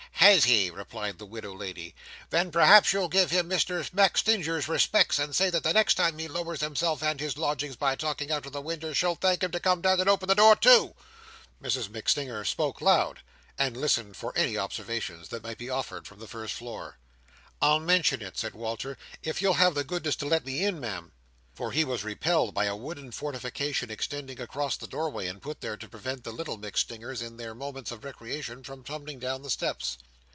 [0.15, 1.95] "Has he?" replied the widow lady.
[2.29, 6.27] "Then p'raps you'll give him Mrs MacStinger's respects, and say that the next time he
[6.27, 9.59] lowers himself and his lodgings by talking out of the winder she'll thank him to
[9.59, 10.93] come down and open the door too."
[11.61, 13.21] Mrs MacStinger spoke loud,
[13.57, 16.99] and listened for any observations that might be offered from the first floor.
[17.59, 21.13] "I'll mention it," said Walter, "if you'll have the goodness to let me in, Ma'am."
[21.55, 25.77] For he was repelled by a wooden fortification extending across the doorway, and put there
[25.77, 29.97] to prevent the little MacStingers in their moments of recreation from tumbling down the steps.